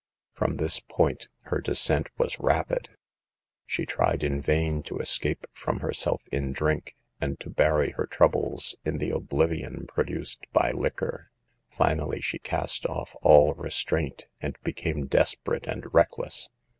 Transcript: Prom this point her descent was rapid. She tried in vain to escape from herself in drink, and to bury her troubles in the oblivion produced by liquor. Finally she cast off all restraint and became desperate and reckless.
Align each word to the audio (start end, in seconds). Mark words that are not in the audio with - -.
Prom 0.33 0.55
this 0.55 0.79
point 0.79 1.27
her 1.41 1.61
descent 1.61 2.09
was 2.17 2.39
rapid. 2.39 2.89
She 3.67 3.85
tried 3.85 4.23
in 4.23 4.41
vain 4.41 4.81
to 4.81 4.97
escape 4.97 5.45
from 5.53 5.81
herself 5.81 6.23
in 6.31 6.53
drink, 6.53 6.95
and 7.19 7.39
to 7.39 7.51
bury 7.51 7.91
her 7.91 8.07
troubles 8.07 8.73
in 8.83 8.97
the 8.97 9.11
oblivion 9.11 9.85
produced 9.85 10.47
by 10.53 10.71
liquor. 10.71 11.29
Finally 11.69 12.21
she 12.21 12.39
cast 12.39 12.87
off 12.87 13.15
all 13.21 13.53
restraint 13.53 14.25
and 14.41 14.57
became 14.63 15.05
desperate 15.05 15.67
and 15.67 15.85
reckless. 15.93 16.49